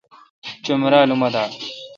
[0.63, 1.43] چو مرال اؙن ما دا۔